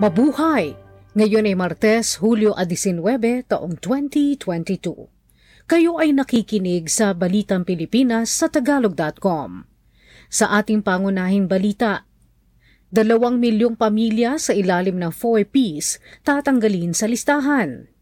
Mabuhay! 0.00 0.80
Ngayon 1.12 1.44
ay 1.44 1.52
Martes, 1.52 2.24
Hulyo 2.24 2.56
19, 2.56 3.04
taong 3.44 3.76
2022. 3.84 5.12
Kayo 5.68 6.00
ay 6.00 6.16
nakikinig 6.16 6.88
sa 6.88 7.12
Balitang 7.12 7.68
Pilipinas 7.68 8.32
sa 8.32 8.48
Tagalog.com. 8.48 9.68
Sa 10.32 10.56
ating 10.56 10.80
pangunahing 10.80 11.52
balita, 11.52 12.08
dalawang 12.88 13.36
milyong 13.36 13.76
pamilya 13.76 14.40
sa 14.40 14.56
ilalim 14.56 14.96
ng 14.96 15.12
4Ps 15.12 16.00
tatanggalin 16.24 16.96
sa 16.96 17.04
listahan. 17.04 17.92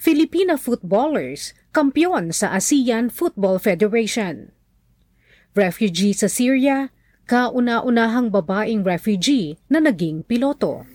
Filipina 0.00 0.56
footballers, 0.56 1.52
kampyon 1.76 2.32
sa 2.32 2.56
ASEAN 2.56 3.12
Football 3.12 3.60
Federation. 3.60 4.56
Refugee 5.52 6.16
sa 6.16 6.32
Syria, 6.32 6.88
kauna-unahang 7.28 8.32
babaeng 8.32 8.88
refugee 8.88 9.60
na 9.68 9.84
naging 9.84 10.24
piloto. 10.24 10.88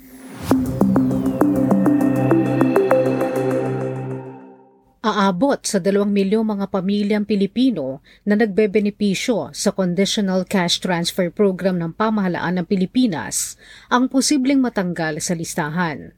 Aabot 5.05 5.61
sa 5.61 5.77
2 5.77 6.01
milyong 6.09 6.57
mga 6.57 6.65
pamilyang 6.73 7.25
Pilipino 7.29 8.01
na 8.25 8.33
nagbebenepisyo 8.33 9.53
sa 9.53 9.69
Conditional 9.69 10.49
Cash 10.49 10.81
Transfer 10.81 11.29
Program 11.29 11.77
ng 11.77 11.93
pamahalaan 11.93 12.57
ng 12.57 12.65
Pilipinas 12.65 13.53
ang 13.93 14.09
posibleng 14.09 14.57
matanggal 14.57 15.21
sa 15.21 15.37
listahan. 15.37 16.17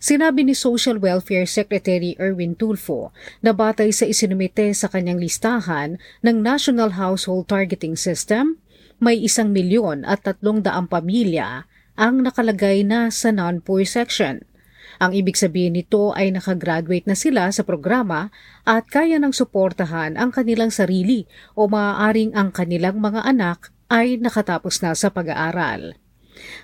Sinabi 0.00 0.48
ni 0.48 0.56
Social 0.56 0.96
Welfare 0.96 1.44
Secretary 1.44 2.16
Erwin 2.16 2.56
Tulfo 2.56 3.12
na 3.44 3.52
batay 3.52 3.92
sa 3.92 4.08
isinumite 4.08 4.72
sa 4.72 4.88
kanyang 4.88 5.20
listahan 5.20 6.00
ng 6.24 6.36
National 6.40 6.96
Household 6.96 7.52
Targeting 7.52 8.00
System, 8.00 8.56
may 8.96 9.20
isang 9.20 9.52
milyon 9.52 10.08
at 10.08 10.24
tatlong 10.24 10.64
daang 10.64 10.88
pamilya 10.88 11.68
ang 11.96 12.22
nakalagay 12.22 12.84
na 12.84 13.08
sa 13.10 13.32
non-poor 13.32 13.82
section– 13.82 14.40
ang 14.96 15.12
ibig 15.12 15.36
sabihin 15.36 15.76
nito 15.76 16.16
ay 16.16 16.32
nakagraduate 16.32 17.04
na 17.04 17.16
sila 17.16 17.52
sa 17.52 17.60
programa 17.60 18.32
at 18.64 18.88
kaya 18.88 19.20
nang 19.20 19.36
suportahan 19.36 20.16
ang 20.16 20.32
kanilang 20.32 20.72
sarili 20.72 21.28
o 21.52 21.68
maaaring 21.68 22.32
ang 22.32 22.48
kanilang 22.48 22.96
mga 22.96 23.28
anak 23.28 23.72
ay 23.92 24.16
nakatapos 24.16 24.80
na 24.80 24.96
sa 24.96 25.12
pag-aaral. 25.12 25.94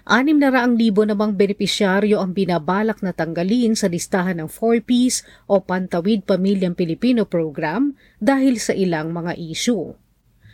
Anim 0.05 0.37
na 0.37 0.53
raang 0.53 0.77
libo 0.77 1.01
namang 1.01 1.33
benepisyaryo 1.33 2.21
ang 2.21 2.37
binabalak 2.37 3.01
na 3.01 3.17
tanggalin 3.17 3.73
sa 3.73 3.89
listahan 3.89 4.37
ng 4.45 4.49
4Ps 4.49 5.25
o 5.49 5.65
Pantawid 5.65 6.29
Pamilyang 6.29 6.77
Pilipino 6.77 7.25
Program 7.25 7.97
dahil 8.21 8.61
sa 8.61 8.77
ilang 8.77 9.17
mga 9.17 9.33
issue. 9.41 9.97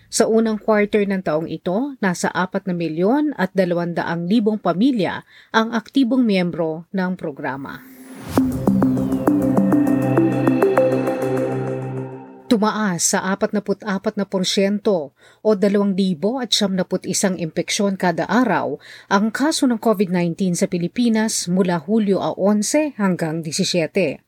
Sa 0.09 0.25
unang 0.25 0.57
quarter 0.57 1.05
ng 1.05 1.21
taong 1.21 1.53
ito, 1.53 1.93
nasa 2.01 2.33
4 2.33 2.65
na 2.65 2.73
milyon 2.73 3.37
at 3.37 3.53
200 3.53 4.01
libong 4.25 4.57
pamilya 4.57 5.21
ang 5.53 5.77
aktibong 5.77 6.25
miyembro 6.25 6.89
ng 6.97 7.13
programa. 7.13 7.85
Tumaas 12.49 13.13
sa 13.13 13.21
44% 13.37 13.85
o 14.89 15.51
2,071 15.53 17.37
impeksyon 17.37 18.01
kada 18.01 18.25
araw 18.25 18.81
ang 19.13 19.29
kaso 19.29 19.69
ng 19.69 19.77
COVID-19 19.77 20.57
sa 20.57 20.65
Pilipinas 20.73 21.53
mula 21.53 21.85
Hulyo 21.85 22.17
11 22.17 22.97
hanggang 22.97 23.45
17. 23.45 24.28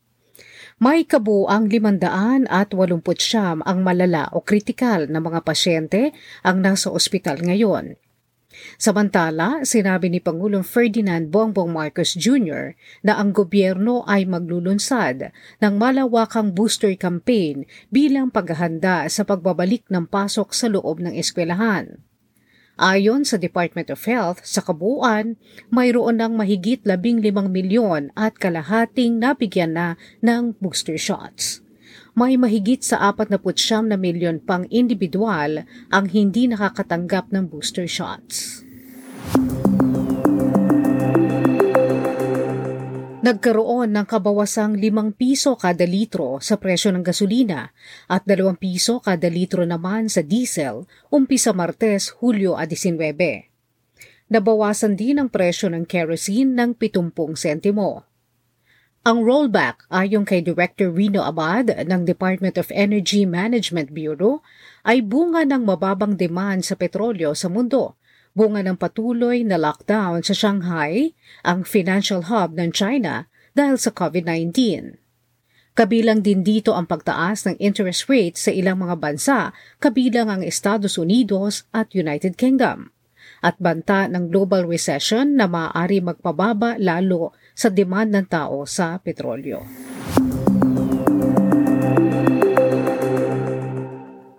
May 0.81 1.05
kabuang 1.05 1.69
500 1.69 2.49
at 2.49 2.73
80 2.73 3.05
siyam 3.21 3.61
ang 3.69 3.85
malala 3.85 4.33
o 4.33 4.41
kritikal 4.41 5.05
na 5.05 5.21
mga 5.21 5.45
pasyente 5.45 6.09
ang 6.41 6.57
nasa 6.57 6.89
ospital 6.89 7.37
ngayon. 7.37 8.01
Samantala, 8.81 9.61
sinabi 9.61 10.09
ni 10.09 10.17
Pangulong 10.17 10.65
Ferdinand 10.65 11.29
Bongbong 11.29 11.69
Marcos 11.69 12.17
Jr. 12.17 12.73
na 13.05 13.21
ang 13.21 13.29
gobyerno 13.29 14.01
ay 14.09 14.25
maglulunsad 14.25 15.29
ng 15.61 15.73
malawakang 15.77 16.49
booster 16.49 16.97
campaign 16.97 17.69
bilang 17.93 18.33
paghahanda 18.33 19.05
sa 19.05 19.21
pagbabalik 19.21 19.85
ng 19.85 20.09
pasok 20.09 20.49
sa 20.49 20.65
loob 20.65 20.97
ng 20.97 21.13
eskwelahan. 21.13 22.01
Ayon 22.81 23.21
sa 23.21 23.37
Department 23.37 23.93
of 23.93 24.01
Health, 24.09 24.41
sa 24.41 24.65
kabuuan, 24.65 25.37
mayroon 25.69 26.17
ng 26.17 26.33
mahigit 26.33 26.81
15 26.81 27.21
milyon 27.45 28.09
at 28.17 28.41
kalahating 28.41 29.21
nabigyan 29.21 29.77
na 29.77 29.87
ng 30.25 30.57
booster 30.57 30.97
shots. 30.97 31.61
May 32.17 32.41
mahigit 32.41 32.81
sa 32.81 33.13
49 33.13 33.85
na 33.85 34.01
milyon 34.01 34.41
pang 34.41 34.65
individual 34.73 35.61
ang 35.93 36.05
hindi 36.09 36.49
nakakatanggap 36.49 37.29
ng 37.29 37.53
booster 37.53 37.85
shots. 37.85 38.65
Nagkaroon 43.21 43.93
ng 43.93 44.09
kabawasang 44.09 44.81
5 44.81 45.13
piso 45.13 45.53
kada 45.53 45.85
litro 45.85 46.41
sa 46.41 46.57
presyo 46.57 46.89
ng 46.89 47.05
gasolina 47.05 47.69
at 48.09 48.25
2 48.25 48.49
piso 48.57 48.97
kada 48.97 49.29
litro 49.29 49.61
naman 49.61 50.09
sa 50.09 50.25
diesel 50.25 50.89
umpisa 51.13 51.53
Martes, 51.53 52.17
Hulyo 52.17 52.57
19. 52.57 53.45
Nabawasan 54.25 54.97
din 54.97 55.21
ang 55.21 55.29
presyo 55.29 55.69
ng 55.69 55.85
kerosene 55.85 56.49
ng 56.65 56.73
70 56.73 57.37
sentimo. 57.37 58.09
Ang 59.05 59.21
rollback 59.21 59.85
ayon 59.93 60.25
kay 60.25 60.41
Director 60.41 60.89
Rino 60.89 61.21
Abad 61.21 61.77
ng 61.77 62.01
Department 62.09 62.57
of 62.57 62.73
Energy 62.73 63.29
Management 63.29 63.93
Bureau 63.93 64.41
ay 64.81 65.05
bunga 65.05 65.45
ng 65.45 65.61
mababang 65.61 66.17
demand 66.17 66.65
sa 66.65 66.73
petrolyo 66.73 67.37
sa 67.37 67.53
mundo 67.53 68.00
bunga 68.31 68.63
ng 68.63 68.79
patuloy 68.79 69.43
na 69.43 69.59
lockdown 69.59 70.23
sa 70.23 70.31
Shanghai, 70.31 71.11
ang 71.43 71.67
financial 71.67 72.31
hub 72.31 72.55
ng 72.55 72.71
China 72.71 73.27
dahil 73.51 73.75
sa 73.75 73.91
COVID-19. 73.91 74.97
Kabilang 75.71 76.19
din 76.19 76.43
dito 76.43 76.75
ang 76.75 76.83
pagtaas 76.83 77.47
ng 77.47 77.55
interest 77.63 78.11
rate 78.11 78.35
sa 78.35 78.51
ilang 78.51 78.83
mga 78.83 78.95
bansa, 78.99 79.55
kabilang 79.79 80.27
ang 80.27 80.41
Estados 80.43 80.99
Unidos 80.99 81.63
at 81.71 81.95
United 81.95 82.35
Kingdom. 82.35 82.91
At 83.39 83.55
banta 83.57 84.05
ng 84.11 84.27
global 84.29 84.67
recession 84.67 85.39
na 85.39 85.47
maaari 85.47 86.03
magpababa 86.03 86.75
lalo 86.75 87.31
sa 87.55 87.71
demand 87.71 88.11
ng 88.11 88.27
tao 88.27 88.67
sa 88.67 88.99
petrolyo. 88.99 89.90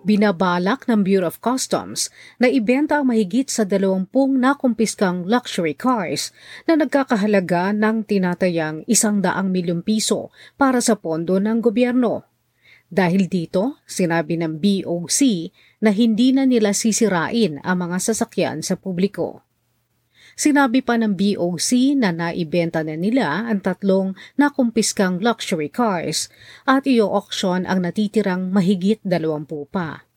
Binabalak 0.03 0.83
ng 0.91 0.99
Bureau 0.99 1.31
of 1.31 1.39
Customs 1.39 2.11
na 2.35 2.51
ibenta 2.51 2.99
ang 2.99 3.07
mahigit 3.07 3.47
sa 3.47 3.63
20 3.63 4.11
nakumpiskang 4.35 5.23
luxury 5.23 5.71
cars 5.71 6.35
na 6.67 6.75
nagkakahalaga 6.75 7.71
ng 7.71 8.03
tinatayang 8.03 8.83
isang 8.83 9.23
daang 9.23 9.47
milyong 9.47 9.79
piso 9.79 10.27
para 10.59 10.83
sa 10.83 10.99
pondo 10.99 11.39
ng 11.39 11.63
gobyerno. 11.63 12.27
Dahil 12.91 13.31
dito, 13.31 13.79
sinabi 13.87 14.35
ng 14.43 14.59
BOC 14.59 15.19
na 15.79 15.95
hindi 15.95 16.35
na 16.35 16.43
nila 16.43 16.75
sisirain 16.75 17.63
ang 17.63 17.77
mga 17.87 17.97
sasakyan 18.03 18.59
sa 18.59 18.75
publiko. 18.75 19.52
Sinabi 20.33 20.81
pa 20.81 20.97
ng 20.97 21.13
BOC 21.13 21.93
na 21.93 22.09
naibenta 22.09 22.81
na 22.81 22.97
nila 22.97 23.45
ang 23.45 23.61
tatlong 23.61 24.17
nakumpiskang 24.33 25.21
luxury 25.21 25.69
cars 25.69 26.25
at 26.65 26.89
i-auction 26.89 27.69
ang 27.69 27.85
natitirang 27.85 28.49
mahigit 28.49 28.97
20 29.05 29.45
pa. 29.69 30.09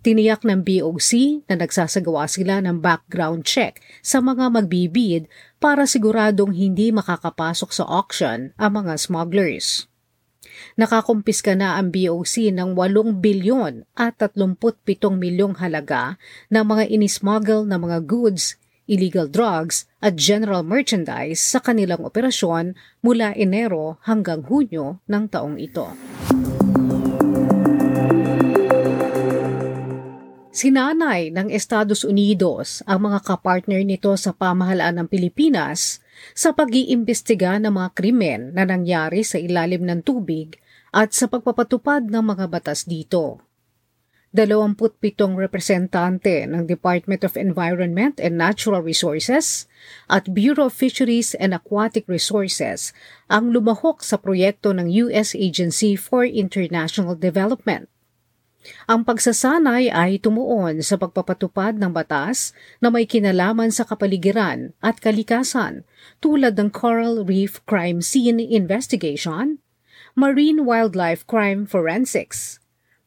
Tiniyak 0.00 0.48
ng 0.48 0.64
BOC 0.64 1.44
na 1.46 1.60
nagsasagawa 1.60 2.24
sila 2.24 2.58
ng 2.64 2.80
background 2.80 3.44
check 3.44 3.84
sa 4.00 4.18
mga 4.24 4.48
magbibid 4.48 5.28
para 5.60 5.84
siguradong 5.84 6.56
hindi 6.56 6.88
makakapasok 6.88 7.70
sa 7.70 7.84
auction 7.84 8.56
ang 8.56 8.72
mga 8.80 8.96
smugglers. 8.96 9.86
Nakakumpiska 10.80 11.52
na 11.52 11.76
ang 11.76 11.92
BOC 11.92 12.48
ng 12.48 12.72
8 12.72 13.20
bilyon 13.20 13.84
at 13.92 14.16
37 14.16 14.72
milyong 15.20 15.60
halaga 15.60 16.16
ng 16.48 16.64
mga 16.64 16.84
inismuggle 16.88 17.68
na 17.68 17.76
mga 17.76 18.00
goods 18.08 18.56
illegal 18.90 19.30
drugs 19.30 19.86
at 20.02 20.18
general 20.18 20.66
merchandise 20.66 21.38
sa 21.38 21.62
kanilang 21.62 22.02
operasyon 22.02 22.74
mula 23.06 23.30
Enero 23.38 24.02
hanggang 24.02 24.42
Hunyo 24.50 24.98
ng 25.06 25.24
taong 25.30 25.56
ito. 25.62 25.86
Sinanay 30.50 31.30
ng 31.30 31.48
Estados 31.54 32.02
Unidos 32.02 32.82
ang 32.84 33.06
mga 33.06 33.22
kapartner 33.22 33.86
nito 33.86 34.10
sa 34.18 34.34
pamahalaan 34.34 34.98
ng 34.98 35.08
Pilipinas 35.08 36.02
sa 36.34 36.50
pag-iimbestiga 36.52 37.56
ng 37.62 37.70
mga 37.70 37.90
krimen 37.94 38.40
na 38.52 38.66
nangyari 38.66 39.22
sa 39.22 39.38
ilalim 39.38 39.86
ng 39.86 40.02
tubig 40.02 40.58
at 40.90 41.14
sa 41.14 41.30
pagpapatupad 41.30 42.10
ng 42.10 42.24
mga 42.34 42.50
batas 42.50 42.84
dito. 42.84 43.40
27 44.30 45.34
representante 45.34 46.46
ng 46.46 46.62
Department 46.62 47.26
of 47.26 47.34
Environment 47.34 48.14
and 48.22 48.38
Natural 48.38 48.78
Resources 48.78 49.66
at 50.06 50.30
Bureau 50.30 50.70
of 50.70 50.76
Fisheries 50.78 51.34
and 51.34 51.50
Aquatic 51.50 52.06
Resources 52.06 52.94
ang 53.26 53.50
lumahok 53.50 54.06
sa 54.06 54.22
proyekto 54.22 54.70
ng 54.70 54.86
U.S. 55.10 55.34
Agency 55.34 55.98
for 55.98 56.22
International 56.22 57.18
Development. 57.18 57.90
Ang 58.86 59.02
pagsasanay 59.02 59.90
ay 59.90 60.22
tumuon 60.22 60.78
sa 60.86 60.94
pagpapatupad 60.94 61.74
ng 61.74 61.90
batas 61.90 62.54
na 62.78 62.86
may 62.86 63.10
kinalaman 63.10 63.74
sa 63.74 63.82
kapaligiran 63.82 64.78
at 64.78 65.02
kalikasan 65.02 65.82
tulad 66.22 66.54
ng 66.54 66.70
Coral 66.70 67.26
Reef 67.26 67.58
Crime 67.66 67.98
Scene 67.98 68.38
Investigation, 68.38 69.58
Marine 70.14 70.62
Wildlife 70.62 71.26
Crime 71.26 71.66
Forensics, 71.66 72.59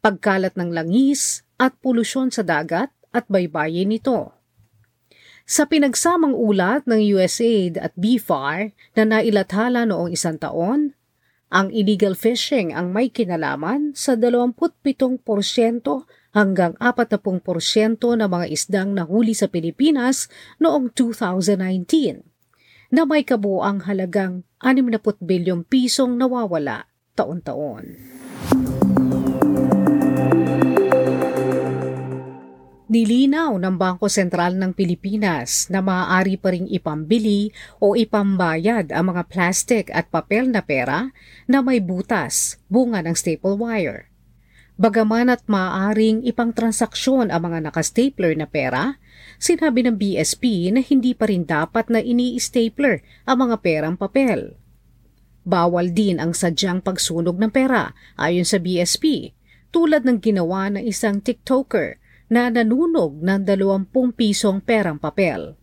pagkalat 0.03 0.59
ng 0.59 0.75
langis 0.75 1.47
at 1.55 1.79
polusyon 1.79 2.27
sa 2.27 2.43
dagat 2.43 2.91
at 3.15 3.23
baybayin 3.31 3.87
nito. 3.87 4.35
Sa 5.47 5.63
pinagsamang 5.67 6.35
ulat 6.35 6.83
ng 6.87 6.99
USAID 6.99 7.79
at 7.79 7.95
BFAR 7.95 8.75
na 8.99 9.03
nailathala 9.07 9.87
noong 9.87 10.11
isang 10.11 10.35
taon, 10.35 10.95
ang 11.53 11.69
illegal 11.69 12.17
fishing 12.17 12.75
ang 12.75 12.91
may 12.91 13.07
kinalaman 13.07 13.93
sa 13.95 14.17
27% 14.17 15.23
hanggang 16.33 16.73
40% 16.81 17.21
ng 18.01 18.29
mga 18.29 18.47
isdang 18.49 18.97
nahuli 18.97 19.37
sa 19.37 19.45
Pilipinas 19.47 20.27
noong 20.57 20.91
2019 20.97 22.25
na 22.89 23.05
may 23.05 23.21
kabuang 23.21 23.85
halagang 23.85 24.41
60 24.65 25.21
bilyong 25.21 25.61
pisong 25.67 26.17
nawawala 26.17 26.89
taon-taon. 27.13 28.01
Nilinaw 32.93 33.57
ng 33.57 33.73
Bangko 33.73 34.05
Sentral 34.05 34.53
ng 34.53 34.69
Pilipinas 34.77 35.65
na 35.73 35.81
maaari 35.81 36.37
pa 36.37 36.53
ring 36.53 36.69
ipambili 36.69 37.49
o 37.81 37.97
ipambayad 37.97 38.93
ang 38.93 39.09
mga 39.09 39.33
plastic 39.33 39.89
at 39.89 40.13
papel 40.13 40.53
na 40.53 40.61
pera 40.61 41.09
na 41.49 41.65
may 41.65 41.81
butas, 41.81 42.61
bunga 42.69 43.01
ng 43.01 43.17
staple 43.17 43.57
wire. 43.57 44.13
Bagaman 44.77 45.33
at 45.33 45.41
maaaring 45.49 46.21
ipang 46.21 46.53
transaksyon 46.53 47.33
ang 47.33 47.49
mga 47.49 47.73
nakastapler 47.73 48.37
na 48.37 48.45
pera, 48.45 49.01
sinabi 49.41 49.89
ng 49.89 49.97
BSP 49.97 50.69
na 50.69 50.85
hindi 50.85 51.17
pa 51.17 51.25
rin 51.25 51.49
dapat 51.49 51.89
na 51.89 51.97
ini-stapler 51.97 53.01
ang 53.25 53.49
mga 53.49 53.57
perang 53.65 53.97
papel. 53.97 54.53
Bawal 55.41 55.97
din 55.97 56.21
ang 56.21 56.37
sadyang 56.37 56.85
pagsunog 56.85 57.41
ng 57.41 57.49
pera 57.49 57.97
ayon 58.21 58.45
sa 58.45 58.61
BSP, 58.61 59.33
tulad 59.73 60.05
ng 60.05 60.21
ginawa 60.21 60.69
ng 60.69 60.85
isang 60.85 61.25
TikToker 61.25 62.02
na 62.33 62.49
nanunog 62.49 63.21
ng 63.21 63.45
20 63.45 63.93
pisong 64.17 64.57
perang 64.65 64.97
papel. 64.97 65.53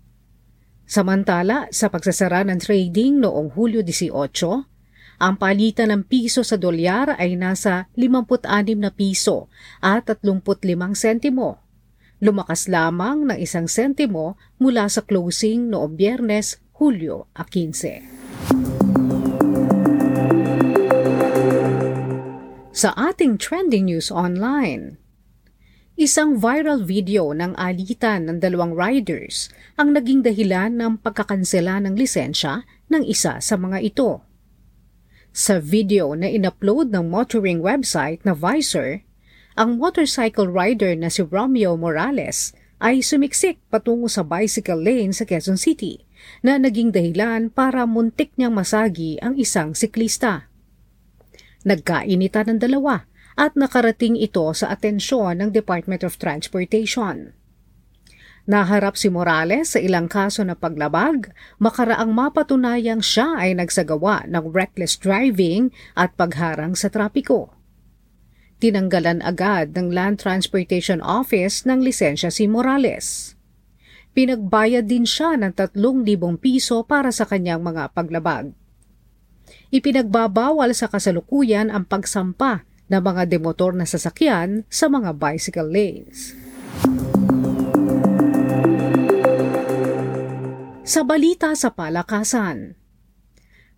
Samantala, 0.87 1.67
sa 1.75 1.91
pagsasara 1.91 2.47
ng 2.47 2.63
trading 2.63 3.19
noong 3.19 3.59
Hulyo 3.59 3.83
18, 3.83 4.71
ang 5.21 5.35
palitan 5.35 5.91
ng 5.91 6.03
piso 6.07 6.47
sa 6.47 6.55
dolyar 6.55 7.19
ay 7.19 7.35
nasa 7.35 7.91
56 7.99 8.47
na 8.79 8.95
piso 8.95 9.51
at 9.83 10.07
35 10.07 10.95
sentimo. 10.95 11.59
Lumakas 12.23 12.69
lamang 12.71 13.27
ng 13.27 13.39
isang 13.41 13.67
sentimo 13.67 14.39
mula 14.63 14.87
sa 14.87 15.03
closing 15.03 15.73
noong 15.73 15.99
biyernes, 15.99 16.63
Hulyo 16.79 17.27
15. 17.35 18.21
Sa 22.77 22.95
ating 22.95 23.37
trending 23.37 23.91
news 23.91 24.09
online, 24.09 25.00
Isang 26.01 26.41
viral 26.41 26.81
video 26.89 27.37
ng 27.37 27.53
alitan 27.61 28.25
ng 28.25 28.41
dalawang 28.41 28.73
riders 28.73 29.53
ang 29.77 29.93
naging 29.93 30.25
dahilan 30.25 30.73
ng 30.73 31.05
pagkakansela 31.05 31.77
ng 31.85 31.93
lisensya 31.93 32.65
ng 32.89 33.05
isa 33.05 33.37
sa 33.37 33.55
mga 33.61 33.85
ito. 33.85 34.25
Sa 35.29 35.61
video 35.61 36.17
na 36.17 36.33
inupload 36.33 36.89
ng 36.89 37.05
motoring 37.05 37.61
website 37.61 38.25
na 38.25 38.33
Visor, 38.33 39.05
ang 39.61 39.77
motorcycle 39.77 40.49
rider 40.49 40.97
na 40.97 41.13
si 41.13 41.21
Romeo 41.21 41.77
Morales 41.77 42.57
ay 42.81 43.05
sumiksik 43.05 43.61
patungo 43.69 44.09
sa 44.09 44.25
bicycle 44.25 44.81
lane 44.81 45.13
sa 45.13 45.29
Quezon 45.29 45.61
City 45.61 46.01
na 46.41 46.57
naging 46.57 46.97
dahilan 46.97 47.53
para 47.53 47.85
muntik 47.85 48.33
niyang 48.41 48.57
masagi 48.57 49.21
ang 49.21 49.37
isang 49.37 49.77
siklista. 49.77 50.49
Nagkainitan 51.69 52.57
ng 52.57 52.59
dalawa 52.65 53.05
at 53.35 53.55
nakarating 53.59 54.19
ito 54.19 54.47
sa 54.55 54.73
atensyon 54.75 55.39
ng 55.43 55.51
Department 55.55 56.03
of 56.07 56.19
Transportation. 56.19 57.35
Naharap 58.51 58.97
si 58.97 59.13
Morales 59.13 59.77
sa 59.77 59.79
ilang 59.79 60.11
kaso 60.11 60.43
na 60.43 60.57
paglabag, 60.59 61.31
makaraang 61.63 62.11
mapatunayang 62.11 63.05
siya 63.05 63.39
ay 63.39 63.55
nagsagawa 63.55 64.27
ng 64.27 64.51
reckless 64.51 64.99
driving 64.99 65.71
at 65.95 66.17
pagharang 66.17 66.75
sa 66.75 66.91
trapiko. 66.91 67.55
Tinanggalan 68.59 69.23
agad 69.23 69.77
ng 69.77 69.95
Land 69.95 70.21
Transportation 70.21 70.99
Office 71.01 71.63
ng 71.63 71.81
lisensya 71.85 72.29
si 72.33 72.51
Morales. 72.51 73.39
Pinagbayad 74.13 74.91
din 74.91 75.07
siya 75.07 75.39
ng 75.39 75.55
3,000 75.55 75.79
piso 76.43 76.83
para 76.83 77.15
sa 77.15 77.25
kanyang 77.25 77.63
mga 77.63 77.95
paglabag. 77.95 78.51
Ipinagbabawal 79.71 80.75
sa 80.75 80.91
kasalukuyan 80.91 81.71
ang 81.71 81.87
pagsampa 81.87 82.67
na 82.91 82.99
mga 82.99 83.31
demotor 83.31 83.73
na 83.73 83.87
sasakyan 83.87 84.67
sa 84.67 84.91
mga 84.91 85.15
bicycle 85.15 85.71
lanes. 85.71 86.35
Sa 90.83 91.07
balita 91.07 91.55
sa 91.55 91.71
palakasan, 91.71 92.75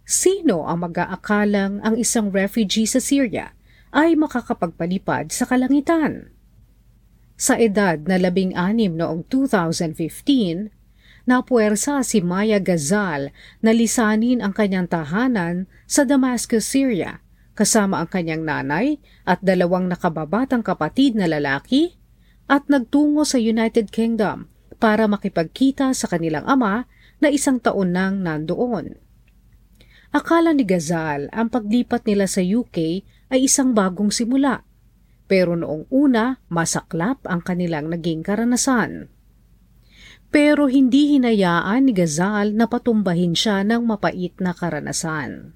Sino 0.08 0.64
ang 0.64 0.88
mag-aakalang 0.88 1.84
ang 1.84 2.00
isang 2.00 2.32
refugee 2.32 2.88
sa 2.88 2.96
Syria 2.96 3.52
ay 3.92 4.16
makakapagpalipad 4.16 5.28
sa 5.28 5.44
kalangitan? 5.44 6.32
Sa 7.36 7.60
edad 7.60 8.00
na 8.08 8.16
labing 8.16 8.56
anim 8.56 8.96
noong 8.96 9.28
2015, 9.28 10.72
napuwersa 11.28 12.00
si 12.00 12.24
Maya 12.24 12.56
Gazal 12.56 13.30
na 13.60 13.70
lisanin 13.76 14.40
ang 14.40 14.56
kanyang 14.56 14.88
tahanan 14.88 15.68
sa 15.84 16.08
Damascus, 16.08 16.64
Syria, 16.64 17.20
kasama 17.52 18.00
ang 18.00 18.08
kanyang 18.08 18.48
nanay 18.48 18.96
at 19.28 19.44
dalawang 19.44 19.92
nakababatang 19.92 20.64
kapatid 20.64 21.12
na 21.12 21.28
lalaki 21.28 22.00
at 22.48 22.64
nagtungo 22.72 23.28
sa 23.28 23.36
United 23.36 23.92
Kingdom 23.92 24.48
para 24.80 25.04
makipagkita 25.04 25.92
sa 25.92 26.08
kanilang 26.08 26.48
ama 26.48 26.88
na 27.18 27.28
isang 27.30 27.58
taon 27.58 27.94
nang 27.94 28.22
nandoon. 28.22 28.94
Akala 30.08 30.56
ni 30.56 30.64
Gazal 30.64 31.28
ang 31.34 31.52
paglipat 31.52 32.08
nila 32.08 32.25
sa 32.25 32.40
UK 32.40 33.04
ay 33.28 33.44
isang 33.44 33.76
bagong 33.76 34.08
simula. 34.08 34.64
Pero 35.28 35.52
noong 35.52 35.84
una, 35.92 36.40
masaklap 36.48 37.20
ang 37.28 37.44
kanilang 37.44 37.92
naging 37.92 38.25
karanasan. 38.25 39.12
Pero 40.32 40.72
hindi 40.72 41.16
hinayaan 41.16 41.88
ni 41.88 41.92
Gazal 41.92 42.56
na 42.56 42.64
patumbahin 42.64 43.37
siya 43.37 43.60
ng 43.68 43.84
mapait 43.84 44.32
na 44.40 44.56
karanasan. 44.56 45.52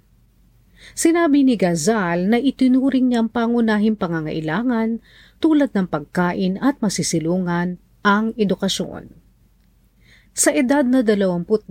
Sinabi 0.92 1.46
ni 1.46 1.56
Gazal 1.56 2.28
na 2.28 2.36
itinuring 2.36 3.08
niyang 3.08 3.30
pangunahing 3.32 3.96
pangangailangan 3.96 5.00
tulad 5.40 5.72
ng 5.72 5.88
pagkain 5.88 6.60
at 6.60 6.76
masisilungan 6.84 7.80
ang 8.04 8.36
edukasyon. 8.36 9.21
Sa 10.32 10.48
edad 10.48 10.88
na 10.88 11.04
22, 11.04 11.68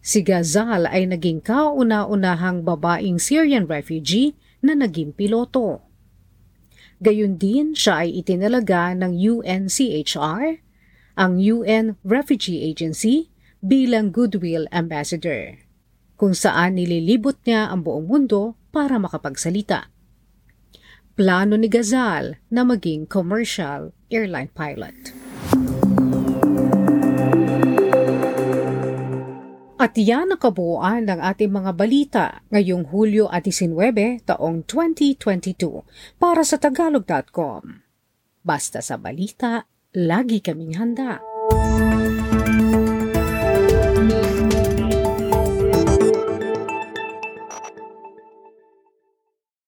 si 0.00 0.24
Gazal 0.24 0.88
ay 0.88 1.12
naging 1.12 1.44
kauna-unahang 1.44 2.64
babaeng 2.64 3.20
Syrian 3.20 3.68
refugee 3.68 4.32
na 4.64 4.72
naging 4.72 5.12
piloto. 5.12 5.84
Gayun 7.04 7.36
din 7.36 7.76
siya 7.76 8.08
ay 8.08 8.24
itinalaga 8.24 8.96
ng 8.96 9.12
UNCHR, 9.12 10.64
ang 11.20 11.36
UN 11.36 12.00
Refugee 12.00 12.64
Agency, 12.64 13.28
bilang 13.60 14.08
Goodwill 14.08 14.64
Ambassador, 14.72 15.60
kung 16.16 16.32
saan 16.32 16.80
nililibot 16.80 17.36
niya 17.44 17.68
ang 17.68 17.84
buong 17.84 18.08
mundo 18.08 18.56
para 18.72 18.96
makapagsalita. 18.96 19.92
Plano 21.12 21.60
ni 21.60 21.68
Gazal 21.68 22.40
na 22.48 22.64
maging 22.64 23.04
commercial 23.04 23.92
airline 24.08 24.48
pilot. 24.56 25.25
At 29.86 29.94
yan 29.94 30.34
ang 30.34 30.42
kabuuan 30.42 31.06
ng 31.06 31.22
ating 31.22 31.46
mga 31.46 31.70
balita 31.78 32.42
ngayong 32.50 32.90
Hulyo 32.90 33.30
at 33.30 33.46
19 33.46 34.26
taong 34.26 34.66
2022 34.66 35.86
para 36.18 36.42
sa 36.42 36.58
Tagalog.com. 36.58 37.86
Basta 38.42 38.82
sa 38.82 38.98
balita, 38.98 39.70
lagi 39.94 40.42
kaming 40.42 40.74
handa. 40.74 41.22